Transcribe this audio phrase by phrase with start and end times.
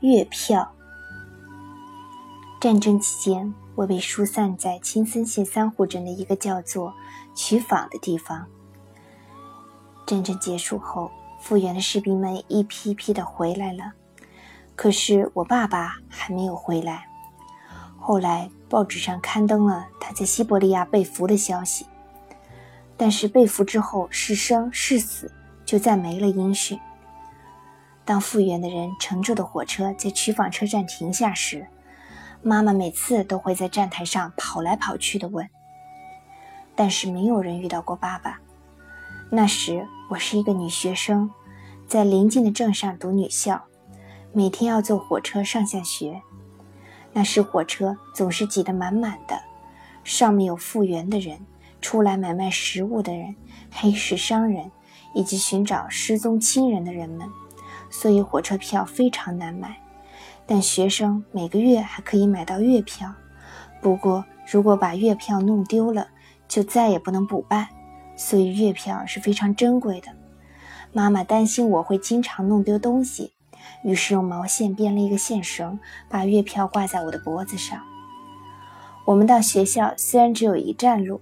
[0.00, 0.72] 月票。
[2.58, 6.94] 战争期间，我被疏散在青森县三户镇的一个叫做
[7.34, 8.46] 曲坊的地方。
[10.06, 13.92] 战争结束后，复员的士兵们一批批的回来了，
[14.74, 17.06] 可是我爸爸还没有回来。
[17.98, 21.84] 后来报纸上刊登了他在西伯利亚被俘的消息，
[22.96, 25.30] 但是被俘之后是生是死
[25.66, 26.80] 就再没了音讯。
[28.10, 31.68] 当复原的人乘坐的火车在曲坊车站停下时，
[32.42, 35.48] 妈妈每次都会在站台上跑来跑去的问，
[36.74, 38.40] 但是没有人遇到过爸爸。
[39.30, 41.30] 那时我是一个女学生，
[41.86, 43.62] 在邻近的镇上读女校，
[44.32, 46.20] 每天要坐火车上下学。
[47.12, 49.40] 那时火车总是挤得满满的，
[50.02, 51.46] 上面有复原的人，
[51.80, 53.36] 出来买卖食物的人，
[53.70, 54.72] 黑市商人，
[55.14, 57.30] 以及寻找失踪亲人的人们，
[57.90, 59.76] 所以火车票非常难买。
[60.46, 63.12] 但学生每个月还可以买到月票，
[63.80, 66.08] 不过如果把月票弄丢了，
[66.48, 67.68] 就再也不能补办，
[68.16, 70.08] 所以月票是非常珍贵的。
[70.92, 73.32] 妈妈担心我会经常弄丢东西。
[73.84, 77.80] 于是用毛线编了一个线绳，把月票挂在我的脖子上。
[79.04, 81.20] 我们到学校虽然只有一站路，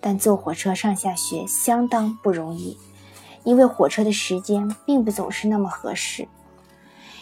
[0.00, 2.76] 但坐火车上下学相当不容易，
[3.46, 6.26] 因为火车的时间并不总是那么合适。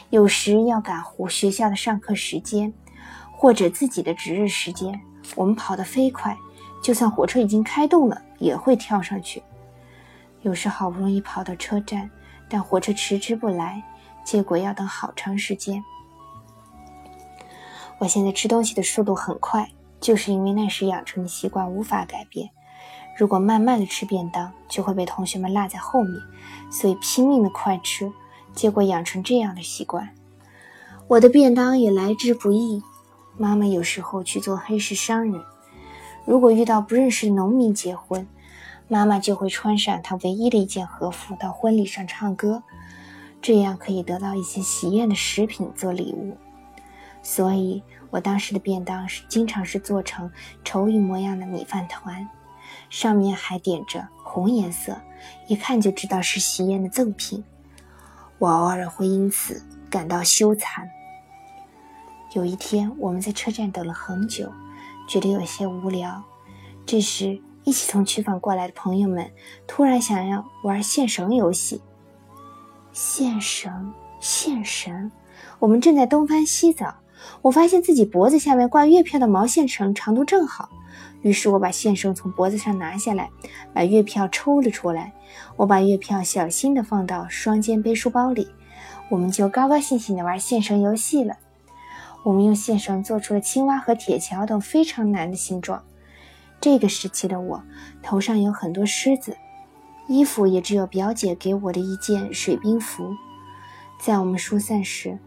[0.08, 2.72] 有时要赶学校的上课时间，
[3.30, 4.98] 或者自己的值日时间，
[5.36, 6.34] 我们跑得飞快，
[6.82, 9.42] 就算火车已经开动了，也会跳上去。
[10.40, 12.10] 有时好不容易跑到车站，
[12.48, 13.82] 但火车迟迟不来。
[14.24, 15.84] 结果要等好长时间。
[17.98, 22.48] 我现在吃东西的速度很快，就是因为那时养成的习惯无法改变。
[23.16, 26.20] 如果慢慢的吃便当，就会被同学们落在后面，
[26.70, 28.12] 所以拼命的快吃，
[28.52, 30.10] 结果养成这样的习惯。
[31.06, 32.82] 我的便当也来之不易。
[33.36, 35.42] 妈妈有时候去做黑市商人，
[36.24, 38.26] 如果遇到不认识的农民结婚，
[38.86, 42.62] 妈妈就会穿上她唯一的一件和服到婚礼上唱歌。
[43.42, 46.36] 这样可以得到一些喜宴的食品做礼物，
[47.22, 50.30] 所以我当时的便当是经常是做成
[50.64, 52.26] 绸鱼模样的米饭团，
[52.90, 55.00] 上面还点着红颜色，
[55.48, 57.44] 一看就知道是喜宴的赠品。
[58.38, 60.88] 我偶尔会因此感到羞惭。
[62.32, 64.52] 有一天，我们在车站等了很久，
[65.08, 66.22] 觉得有些无聊，
[66.84, 69.30] 这时一起从曲坊过来的朋友们
[69.66, 71.80] 突然想要玩线绳游戏。
[72.92, 75.10] 线绳，线绳，
[75.58, 76.94] 我们正在东翻西找，
[77.42, 80.68] 我发现自己脖子下面挂月票的毛线绳长度正好，
[81.22, 83.30] 于是我把线绳从脖子上拿下来，
[83.72, 85.12] 把月票抽了出来。
[85.56, 88.48] 我把月票小心地放到双肩背书包里，
[89.10, 91.36] 我们就高高兴兴地玩线绳游戏了。
[92.22, 95.82] 我们用线绳做出了青蛙和铁桥等非常难的形状。
[96.60, 97.62] 这个时期的我，
[98.02, 99.36] 头上有很多虱子。
[100.06, 103.14] 衣服也只有表姐给我的一件水兵服。
[103.98, 105.18] 在我们疏散时，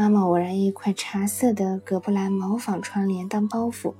[0.00, 3.92] 妈妈偶然一块茶色的葛布兰毛纺窗帘当包袱，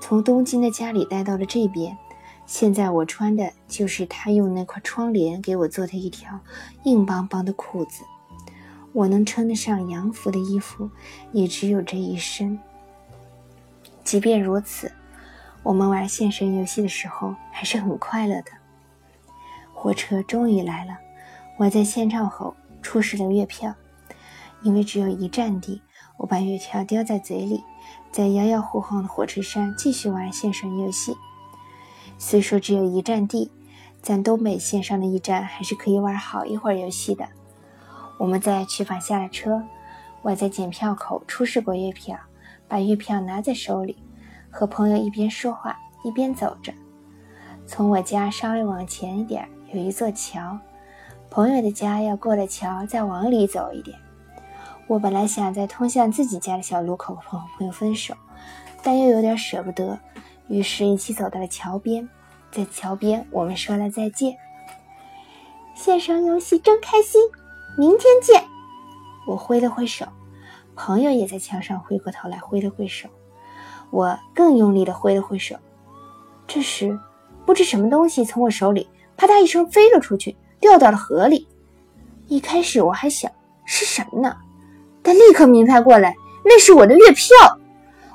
[0.00, 1.98] 从东京的家里带到了这边。
[2.46, 6.38] 现在我穿的就是她用那块窗帘给我做的一条
[6.84, 8.04] 硬邦邦的裤子。
[8.92, 10.88] 我能称得上洋服的衣服，
[11.32, 12.56] 也只有这一身。
[14.04, 14.92] 即便如此，
[15.64, 18.52] 我们玩现身游戏的时候还是很快乐的。
[19.72, 20.96] 火车终于来了，
[21.58, 23.74] 我在线上后出示了月票，
[24.64, 25.80] 因为只有一站地，
[26.16, 27.62] 我把月票叼在嘴里，
[28.10, 31.14] 在摇摇晃晃的火车上继续玩线上游戏。
[32.18, 33.52] 虽说只有一站地，
[34.02, 37.28] 咱东北线上的一站还是可以玩好一会儿游戏的。
[38.18, 39.62] 我们在曲坊下了车，
[40.22, 42.18] 我在检票口出示过月票，
[42.66, 43.96] 把月票拿在手里，
[44.50, 46.72] 和朋友一边说话一边走着。
[47.66, 49.48] 从我家稍微往前一点。
[49.72, 50.56] 有一座桥，
[51.30, 53.98] 朋友的家要过了桥再往里走一点。
[54.86, 58.14] 我本来想在通向自己家的小路口和朋友分手，
[58.82, 59.98] 但又有点舍不得，
[60.48, 62.08] 于是一起走到了桥边。
[62.50, 64.36] 在桥边，我们说了再见。
[65.74, 67.20] 线上游戏真开心，
[67.76, 68.44] 明天见。
[69.26, 70.06] 我挥了挥手，
[70.76, 73.08] 朋友也在墙上回过头来挥了挥手，
[73.90, 75.56] 我更用力地挥了挥手。
[76.46, 76.96] 这时，
[77.46, 78.88] 不知什么东西从我手里。
[79.16, 81.48] 啪嗒一声飞了出去，掉到了河里。
[82.26, 83.30] 一开始我还想
[83.64, 84.36] 是什么呢，
[85.04, 87.58] 但立刻明白过来，那是我的月票。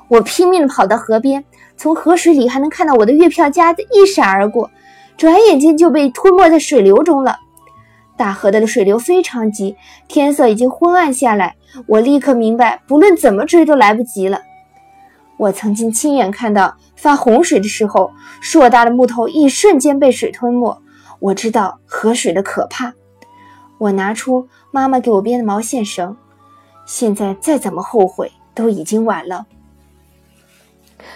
[0.08, 1.44] 我拼命跑到河边，
[1.76, 4.68] 从河水里还能看到我的月票夹子一闪而过，
[5.16, 7.36] 转眼间就被吞没在水流中了。
[8.16, 9.76] 大河的水流非常急，
[10.08, 11.54] 天色已经昏暗下来。
[11.86, 14.40] 我立刻明白，不论怎么追都来不及了。
[15.38, 18.10] 我曾经亲眼看到发洪水的时候，
[18.40, 20.82] 硕大的木头一瞬间被水吞没。
[21.20, 22.92] 我知道河水的可怕。
[23.78, 26.16] 我拿出妈妈给我编的毛线绳，
[26.90, 29.46] 现在再怎么后悔都已经晚了。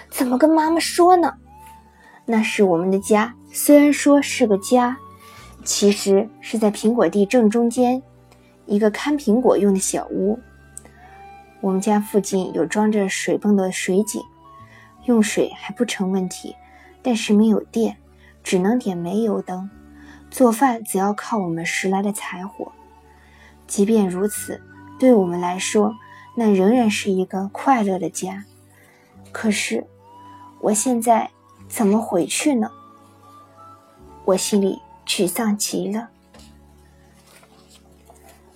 [0.08, 1.34] 怎么跟妈妈说呢？
[2.26, 4.96] 那是我们的家，虽然说是个家，
[5.64, 8.00] 其实是在苹果地正中间，
[8.66, 10.38] 一个看苹果用的小屋。
[11.60, 14.22] 我们家附近有装着水泵的水井，
[15.06, 16.54] 用水还不成问题，
[17.02, 17.96] 但是没有电，
[18.44, 19.68] 只能点煤油灯。
[20.30, 22.70] 做饭则要靠我们拾来的柴火。
[23.66, 24.62] 即便如此，
[24.98, 25.94] 对我们来说，
[26.36, 28.44] 那仍然是一个快乐的家。
[29.32, 29.86] 可是，
[30.60, 31.30] 我现在
[31.68, 32.70] 怎么回去呢？
[34.24, 36.08] 我心里沮丧极了。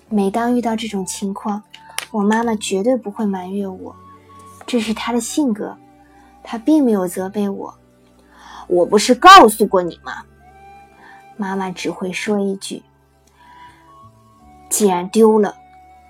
[0.09, 1.63] 每当遇到这种情况，
[2.11, 3.95] 我妈妈绝对不会埋怨我，
[4.67, 5.77] 这是她的性格，
[6.43, 7.75] 她并没有责备我。
[8.69, 10.25] 我不是告诉过你吗？
[11.37, 12.83] 妈妈只会说一句
[14.71, 15.55] ：“既然丢了，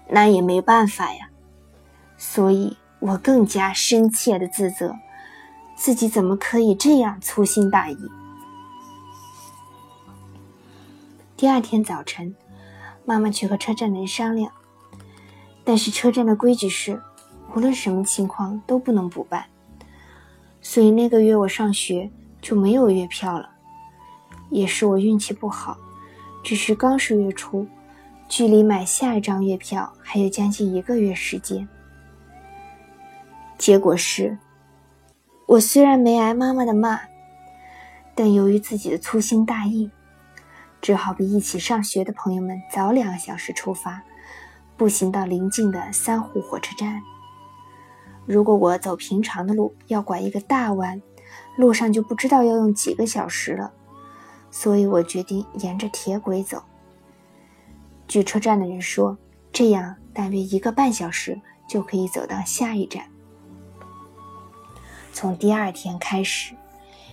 [0.08, 1.28] 那也没办法呀。”
[2.16, 4.96] 所以我更加深切的自责。
[5.76, 7.96] 自己怎么可以这样粗心大意？
[11.36, 12.34] 第二天早晨，
[13.04, 14.50] 妈妈去和车站的人商量，
[15.62, 17.00] 但是车站的规矩是，
[17.54, 19.46] 无论什么情况都不能补办，
[20.60, 22.10] 所以那个月我上学
[22.42, 23.50] 就没有月票了。
[24.50, 25.78] 也是我运气不好，
[26.42, 27.64] 只是刚是月初，
[28.28, 31.66] 距离买下一张月票还有将近一个月时间。
[33.56, 34.38] 结果是。
[35.46, 37.00] 我虽然没挨妈妈的骂，
[38.14, 39.90] 但由于自己的粗心大意，
[40.82, 44.02] 只好比一起上学的朋友们早两个小时出发，
[44.76, 47.00] 步行到邻近的三户火车站。
[48.26, 51.00] 如果我走平常的路，要拐一个大弯，
[51.56, 53.72] 路上就不知道要用几个小时了。
[54.50, 56.62] 所以我决定沿着铁轨走。
[58.08, 59.16] 据车站的人说，
[59.52, 61.38] 这样大约一个半小时
[61.68, 63.04] 就可以走到下一站。
[65.12, 66.54] 从第二天开始，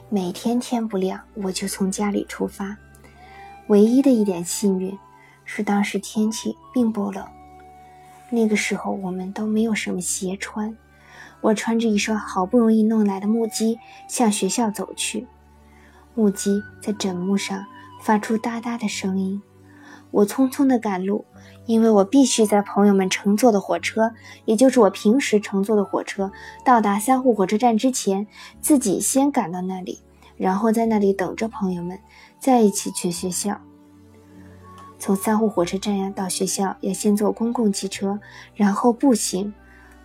[0.10, 2.78] 每天天不亮我就从家里出发。
[3.68, 4.98] 唯一的一点幸运
[5.44, 7.28] 是当时天气并不冷。
[8.30, 10.78] 那个时候我们都没有什么鞋穿，
[11.42, 13.78] 我穿着一双好不容易弄来的木屐
[14.08, 15.28] 向学校走去。
[16.14, 17.66] 木屐在枕木上
[18.02, 19.42] 发出哒哒的声音。
[20.16, 21.26] 我匆匆地赶路。
[21.68, 24.14] 因为我必须在朋友们乘坐的火车，
[24.46, 26.32] 也就是我平时乘坐的火车，
[26.64, 28.28] 到达三户火车站之前，
[28.62, 30.04] 自己先赶到那里，
[30.38, 32.00] 然后在那里等着朋友们，
[32.38, 33.60] 再一起去学校。
[35.00, 38.20] 从三户火车站呀到学校，要先坐公共汽车，
[38.54, 39.52] 然后步行，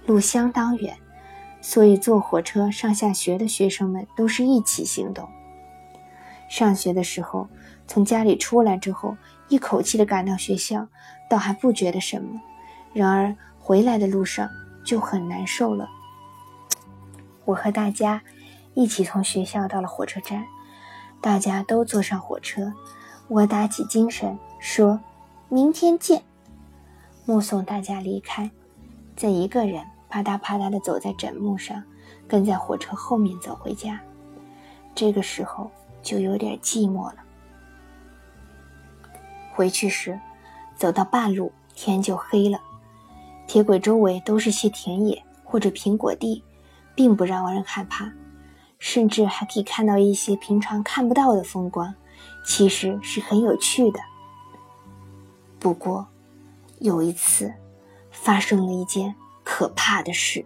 [0.07, 0.97] 路相当远，
[1.61, 5.29] 所以坐火车上下学的学生们都是一起行动。
[6.49, 7.49] 上学的时候，
[7.87, 9.15] 从家里出来之后。
[9.51, 10.87] 一口气的赶到学校，
[11.29, 12.41] 倒还不觉得什么；
[12.95, 14.49] 然而回来的路上
[14.85, 15.89] 就很难受了。
[17.45, 18.23] 我和大家
[18.75, 20.47] 一起从学校到了火车站，
[21.21, 22.73] 大家都坐上火车，
[23.27, 25.01] 我打起精神说
[25.51, 26.23] ：“明天见。”
[27.27, 28.51] 目送大家离开，
[29.17, 31.83] 再一个人啪嗒啪嗒的走在枕木上，
[32.29, 34.01] 跟在火车后面走回家。
[34.95, 35.69] 这个时候
[36.03, 37.17] 就有点寂寞了。
[39.61, 40.19] 回去时，
[40.75, 42.59] 走到半路，天就黑了。
[43.47, 46.43] 铁轨周围都是些田野或者苹果地，
[46.95, 48.11] 并不让人害怕，
[48.79, 51.95] 甚至还可以看到一些平常看不到的风光，
[52.43, 54.01] 其实是很有趣的。
[55.59, 56.07] 不过，
[56.79, 57.53] 有一次，
[58.11, 59.15] 发生了一件
[59.45, 60.43] 可怕的事。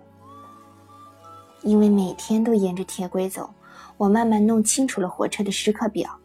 [1.63, 3.49] 因为每天都沿着铁轨走，
[3.97, 6.19] 我慢慢弄清楚了火车的时刻表，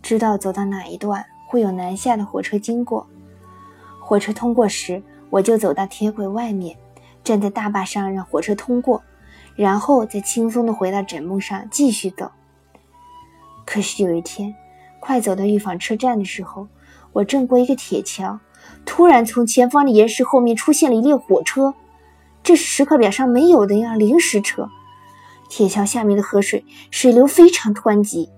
[0.00, 1.26] 知道走到哪一段。
[1.46, 3.06] 会有南下的火车经过，
[4.00, 6.76] 火车通过时，我就走到铁轨外面，
[7.22, 9.02] 站在大坝上让火车通过，
[9.54, 12.30] 然后再轻松的回到枕木上继续走。
[13.64, 14.54] 可是有一天，
[15.00, 16.66] 快走到预防车站的时候，
[17.12, 18.38] 我正过一个铁桥，
[18.84, 21.74] 突然从前方的岩石后面出现了一列火车，
[22.42, 24.68] 这是时刻表上没有的呀，临时车。
[25.48, 28.28] 铁桥下面的河水水流非常湍急。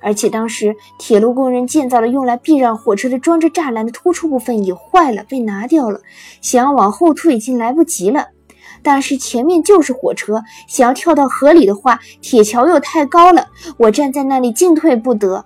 [0.00, 6.00] 而且当时铁路工人建造了用来避让火车的装着栅栏的突出部分也坏了，被拿掉了。
[6.40, 8.28] 想要往后退已经来不及了。
[8.82, 15.44] 但是前面就是火车，想要跳到河里的话，铁桥又太高了，我站在那里进退不得。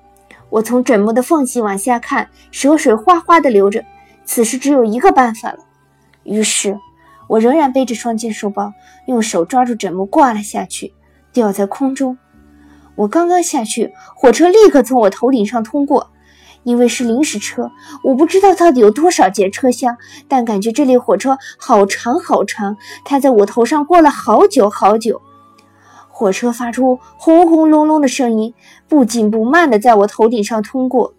[0.50, 3.82] 我从枕木的缝隙往下看，蛇水哗哗地流着。
[4.24, 5.60] 此时只有一个办法了，
[6.24, 6.78] 于是
[7.26, 8.72] 我仍然背着双肩书包，
[9.06, 10.92] 用手抓住枕木挂了下去，
[11.32, 12.18] 吊在空中。
[13.02, 16.08] 我刚刚下去，火车立刻从我头顶上通过。
[16.64, 17.72] 因为是临时车，
[18.04, 19.96] 我不知道到底有多少节车厢，
[20.28, 25.20] 但感觉这列火车好长好长，它在我头上过了好久好久。
[26.08, 28.54] 火车发出轰轰隆隆的声音，
[28.88, 31.14] 不紧不慢地在我头顶上通过。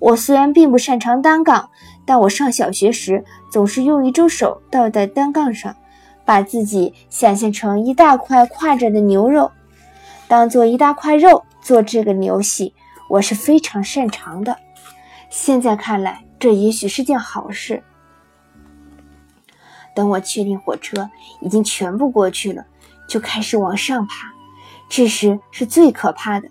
[0.00, 1.70] 我虽然并不擅长单杠，
[2.04, 5.74] 但我上小学时总是用一只手倒在单杠上，
[6.26, 9.50] 把自己想象成一大块挎着的牛肉，
[10.26, 12.74] 当做一大块肉做这个游戏，
[13.08, 14.56] 我是非常擅长的。
[15.30, 17.82] 现在看来，这也许是件好事。
[19.94, 21.08] 等我确定火车
[21.40, 22.64] 已经全部过去了，
[23.08, 24.32] 就开始往上爬。
[24.88, 26.48] 这时是最可怕的。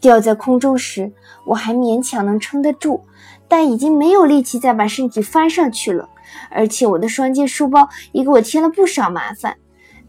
[0.00, 1.12] 吊在空中时，
[1.46, 3.04] 我还勉强能撑得住，
[3.48, 6.08] 但已经没有力气再把身体翻上去了。
[6.50, 9.56] 而且我的双肩书包也给我添了不少麻烦。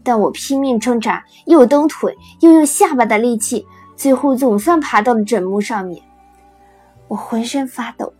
[0.02, 3.66] 但我拼命挣扎，又蹬腿，又用下巴的力气，
[3.96, 6.02] 最后总算爬到了枕木上面。
[7.08, 8.12] 我浑身发抖，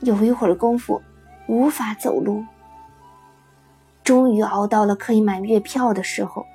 [0.00, 1.00] 有一会儿功夫
[1.46, 2.44] 无法走路。
[4.04, 6.46] 终于熬到了可以买月票的时候，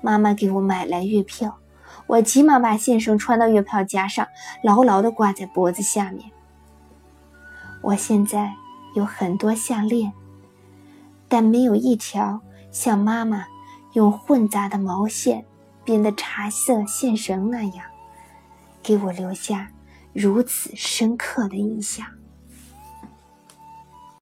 [0.00, 1.58] 妈妈给我买来月票，
[2.06, 4.26] 我急忙把线绳穿到月票夹上，
[4.62, 6.30] 牢牢地挂在脖子下面。
[7.82, 8.52] 我现在
[8.94, 10.12] 有很多项链，
[11.28, 13.46] 但没有一条像妈妈
[13.98, 15.44] 用混杂的毛线
[15.84, 17.84] 编的茶色线绳那样，
[18.80, 19.72] 给我留下。
[20.12, 22.06] 如此深刻的印象。